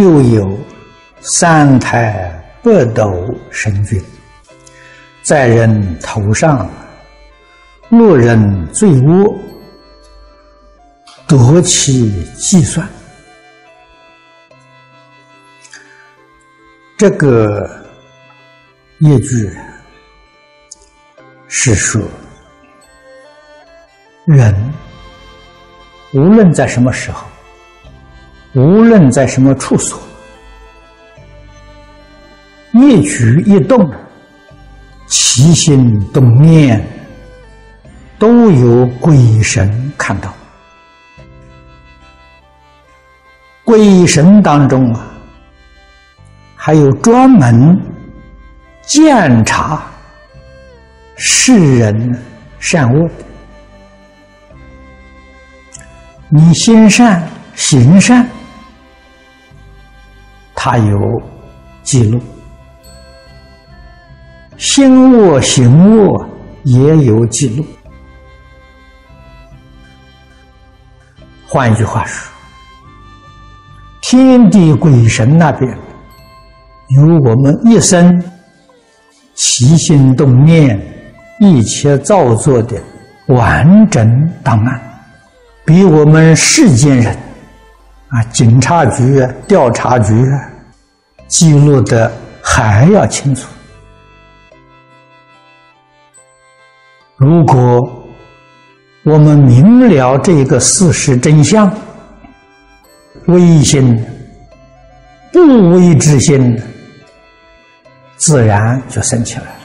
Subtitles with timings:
[0.00, 0.58] 又有
[1.22, 2.30] 三台
[2.62, 3.98] 北斗神君，
[5.22, 6.70] 在人头上，
[7.88, 9.34] 落人罪恶，
[11.26, 12.86] 夺其计算。
[16.98, 17.66] 这个
[18.98, 19.50] 业句
[21.48, 22.02] 是说，
[24.26, 24.54] 人
[26.12, 27.26] 无论在什么时候，
[28.56, 30.00] 无论在什么处所，
[32.72, 33.92] 一举一动，
[35.06, 36.82] 起心动念，
[38.18, 40.32] 都有鬼神看到。
[43.62, 45.12] 鬼神当中啊。
[46.54, 47.80] 还有专门
[48.86, 49.84] 监察
[51.16, 52.20] 世人
[52.58, 53.08] 善恶，
[56.28, 57.22] 你心善
[57.54, 58.28] 行善，
[60.68, 61.22] 他有
[61.84, 62.18] 记录；
[64.56, 66.28] 心恶行恶
[66.64, 67.64] 也有记录。
[71.46, 72.28] 换一句话说，
[74.02, 75.72] 天地鬼神那边。
[76.88, 78.20] 有我们一生
[79.36, 80.76] 起心动念、
[81.38, 82.76] 一切造作的
[83.28, 84.80] 完整档案，
[85.64, 87.16] 比我们世间人
[88.08, 90.12] 啊，警察局、调查局
[91.28, 92.10] 记录的
[92.42, 93.48] 还要清楚。
[97.16, 98.06] 如果
[99.04, 101.72] 我们明了这个事实真相，
[103.26, 103.98] 微心、
[105.32, 106.60] 不微之心。
[108.18, 109.60] 自然就升起来了。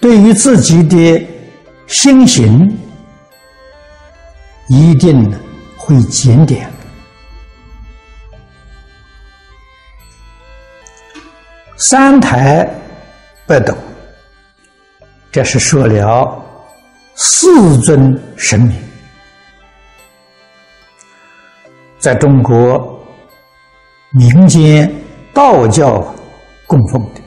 [0.00, 1.24] 对于自己的
[1.86, 2.76] 心行，
[4.68, 5.32] 一定
[5.76, 6.68] 会检点。
[11.80, 12.68] 三台
[13.46, 13.74] 北斗，
[15.32, 16.44] 这是说了
[17.14, 18.76] 四尊神明，
[21.98, 23.02] 在中国
[24.10, 24.92] 民间。
[25.32, 26.02] 道教
[26.66, 27.20] 供奉的。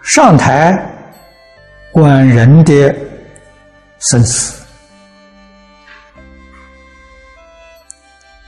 [0.00, 0.72] 上台
[1.90, 2.94] 管人的
[3.98, 4.64] 生死，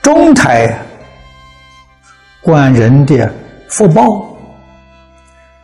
[0.00, 0.72] 中台
[2.40, 3.30] 管人的
[3.68, 4.27] 福报，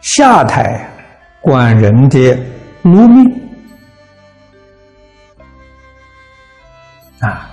[0.04, 0.86] 下台
[1.40, 2.38] 管人的
[2.82, 3.26] 禄命
[7.20, 7.50] 啊，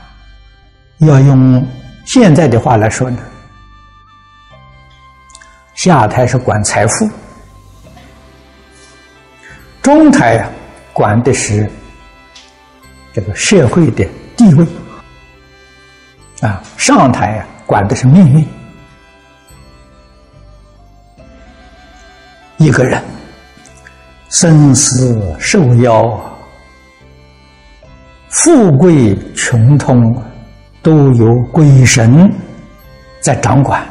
[0.97, 1.65] 要用
[2.05, 3.17] 现在的话来说呢。
[5.75, 7.09] 下台是管财富，
[9.81, 10.49] 中台啊
[10.91, 11.67] 管的是
[13.13, 14.67] 这个社会的地位，
[16.41, 18.45] 啊上台啊管的是命运。
[22.61, 23.01] 一个人
[24.29, 26.15] 生死受夭，
[28.29, 30.23] 富贵穷通，
[30.83, 32.31] 都有鬼神
[33.19, 33.81] 在掌管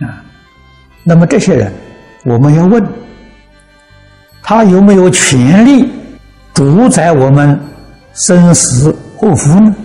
[0.00, 0.24] 啊。
[1.04, 1.70] 那么这些人，
[2.24, 2.82] 我们要问
[4.42, 5.92] 他有没有权利
[6.54, 7.60] 主宰我们
[8.14, 9.76] 生死祸福呢？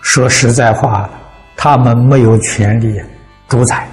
[0.00, 1.10] 说实在话，
[1.68, 3.02] 他们没有权利
[3.48, 3.88] 主宰，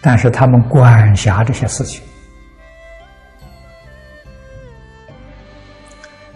[0.00, 2.02] 但是他们管辖这些事情，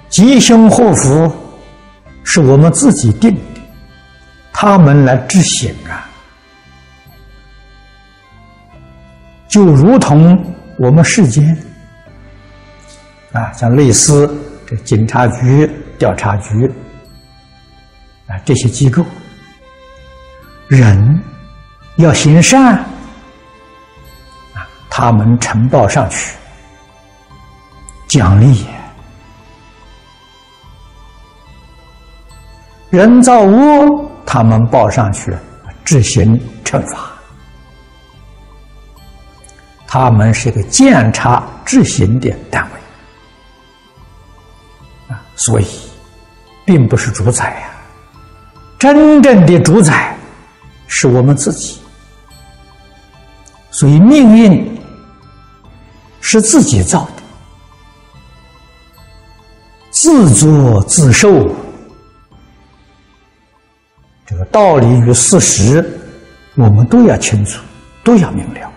[0.08, 1.34] 吉凶祸福
[2.22, 3.60] 是我们自己定的，
[4.52, 6.08] 他们来执行啊。
[9.48, 10.40] 就如同
[10.78, 11.44] 我们世间
[13.32, 14.32] 啊，像类似
[14.64, 16.70] 这警察局、调查局
[18.28, 19.04] 啊这些机构，
[20.68, 21.22] 人
[21.96, 22.74] 要行善
[24.54, 26.34] 啊，他们呈报上去
[28.08, 28.66] 奖励；
[32.90, 35.32] 人造恶，他们报上去
[35.84, 36.98] 执行惩罚。
[39.86, 42.66] 他们是个监察执行的单
[45.08, 45.66] 位啊，所以
[46.64, 47.68] 并不是主宰呀。
[48.78, 50.15] 真正的主宰
[50.86, 51.80] 是我们自己，
[53.70, 54.78] 所以命运
[56.20, 57.22] 是自己造的，
[59.90, 61.48] 自作自受。
[64.26, 65.98] 这个道理与事实，
[66.56, 67.62] 我们都要清楚，
[68.02, 68.72] 都要明了。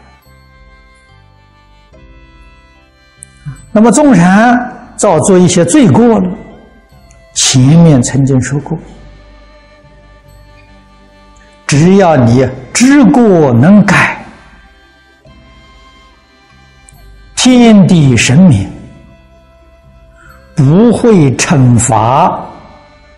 [3.71, 6.29] 那么，纵然造作一些罪过了，
[7.33, 8.77] 前面曾经说过，
[11.69, 14.25] 只要你知过能改，
[17.35, 18.67] 天地神明
[20.55, 22.43] 不会惩罚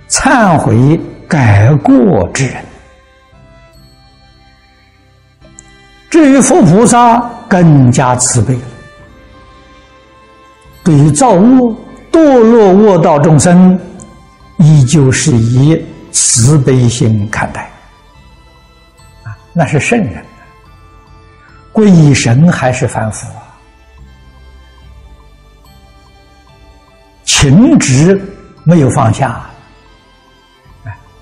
[0.09, 0.99] 忏悔
[1.29, 2.61] 改过之人。
[6.09, 8.59] 至于佛菩萨，更加慈悲。
[10.83, 11.73] 对于造物、
[12.11, 13.79] 堕落恶道众生，
[14.57, 15.81] 依旧是以
[16.11, 17.70] 慈悲心看待。
[19.53, 20.25] 那是圣人，
[21.73, 23.41] 皈依神还是凡夫啊？
[27.25, 28.19] 情执
[28.63, 29.45] 没有放下，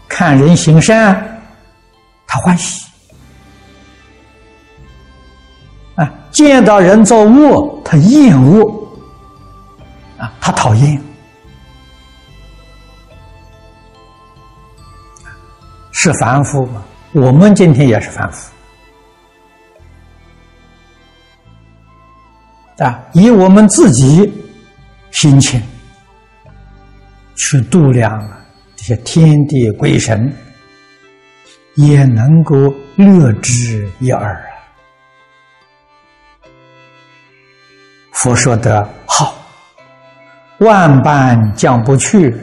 [0.07, 1.41] 看人行善，
[2.27, 2.85] 他欢喜；
[5.95, 8.77] 啊，见到人造恶，他厌恶。
[10.17, 11.01] 啊，他讨厌，
[15.91, 16.83] 是凡夫吗？
[17.11, 18.51] 我们今天也是凡夫
[22.83, 22.99] 啊！
[23.13, 24.31] 以我们自己
[25.11, 25.61] 心情
[27.35, 28.25] 去度量
[28.75, 30.31] 这些天地鬼神，
[31.75, 32.55] 也能够
[32.95, 34.45] 略知一二啊。
[38.11, 39.35] 佛说的好。
[40.59, 42.35] 万般将不去，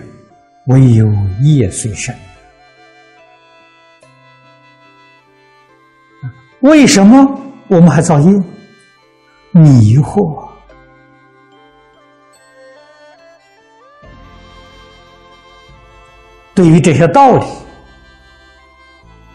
[0.68, 1.06] 唯有
[1.42, 2.12] 业随身。
[6.66, 8.30] 为什么我们还造业？
[9.52, 10.44] 迷惑。
[16.52, 17.46] 对于这些道理，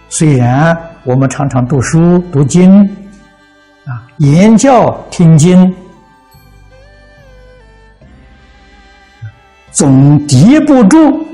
[0.10, 2.82] 虽然我们常常读书读经，
[3.86, 5.74] 啊，言教听经。
[9.72, 11.26] 总敌不住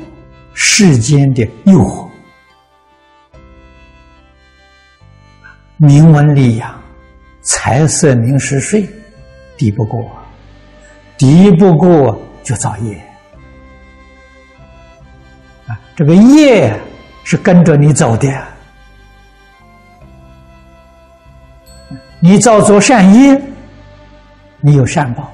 [0.54, 2.07] 世间的诱惑，
[5.78, 6.74] 名闻利养、
[7.42, 8.90] 财色名食睡，
[9.58, 10.12] 敌不过，
[11.18, 12.96] 敌不过就造业。
[15.68, 16.76] 啊，这个业
[17.24, 18.28] 是跟着你走的，
[22.20, 23.40] 你造作善业，
[24.60, 25.26] 你有善报；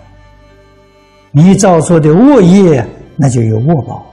[1.31, 2.85] 你造作的恶业。
[3.15, 4.03] 那就有恶报，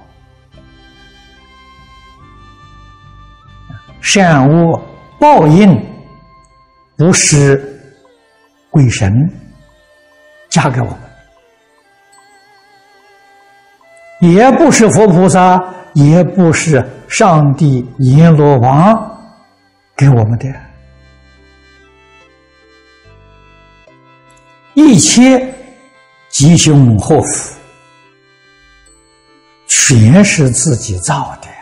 [4.02, 4.78] 善恶
[5.18, 5.74] 报应
[7.00, 7.58] 不是
[8.68, 9.26] 鬼神
[10.50, 10.86] 嫁给我
[14.20, 15.58] 们，也不是佛菩萨，
[15.94, 19.18] 也不是上帝阎罗王
[19.96, 20.46] 给我们的，
[24.74, 25.54] 一切
[26.28, 27.56] 吉凶祸福。
[29.66, 31.54] 全是自己造的呀，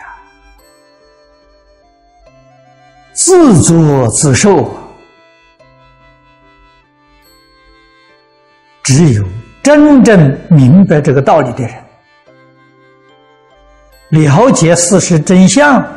[3.13, 4.77] 自作自受。
[8.89, 9.23] 只有
[9.61, 11.63] 真正明白这个道理的
[14.09, 15.87] 人，了解事实真相，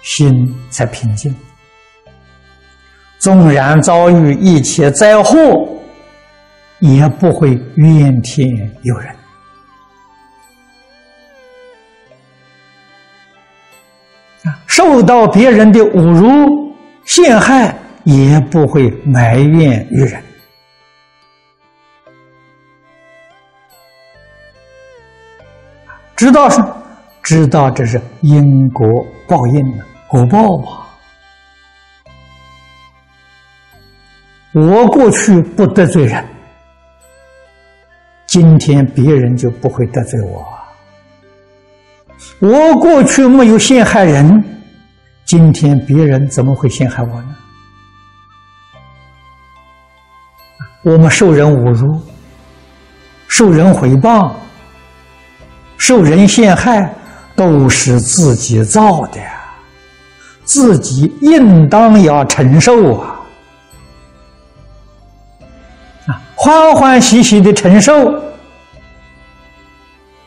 [0.00, 1.32] 心才平静。
[3.20, 5.64] 纵然遭遇一切灾祸，
[6.80, 8.48] 也不会怨天
[8.82, 9.14] 尤人。
[14.66, 20.20] 受到别人的侮辱、陷害，也不会埋怨于人。
[26.22, 26.62] 知道是，
[27.20, 28.86] 知道这是因果
[29.26, 30.86] 报应的果报啊。
[34.52, 36.24] 我过去不得罪人，
[38.24, 40.46] 今天别人就不会得罪我。
[42.38, 44.44] 我过去没有陷害人。
[45.24, 47.36] 今天别人怎么会陷害我呢？
[50.84, 52.00] 我们受人侮辱、
[53.26, 54.30] 受人诽谤、
[55.82, 56.94] 受人陷害，
[57.34, 59.20] 都是自己造的，
[60.44, 63.20] 自己应当要承受啊！
[66.06, 68.14] 啊，欢欢喜喜的承受，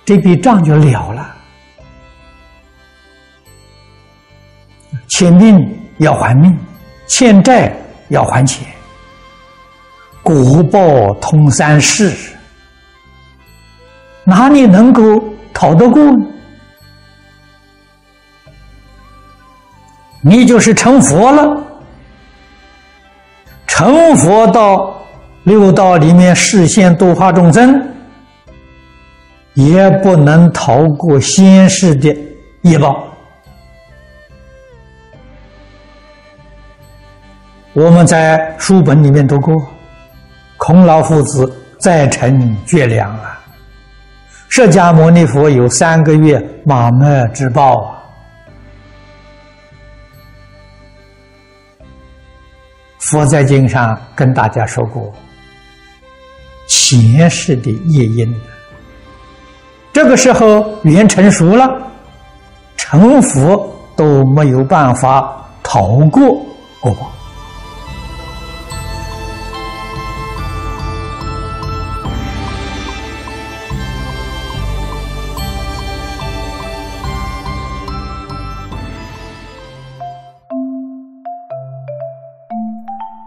[0.03, 1.33] 这笔账就了了。
[5.07, 6.59] 欠命要还命，
[7.07, 7.73] 欠债
[8.09, 8.67] 要还钱，
[10.21, 12.13] 国报通三世，
[14.25, 15.23] 哪里能够
[15.55, 16.25] 逃得过呢？
[20.21, 21.63] 你就是成佛了，
[23.65, 25.01] 成佛到
[25.43, 27.81] 六道里面视现度化众生，
[29.53, 32.15] 也不能逃过先世的
[32.63, 33.03] 业报。
[37.73, 39.55] 我们在书本里面读过，
[40.57, 43.34] 孔老夫子再成绝粮啊！
[44.57, 47.99] 释迦牟尼佛有三个月马麦之报啊！
[52.99, 55.13] 佛在经上跟大家说过，
[56.69, 58.33] 前世的业因，
[59.91, 61.69] 这个时候缘成熟了，
[62.77, 66.29] 成佛都没有办法逃过
[66.79, 67.11] 果报。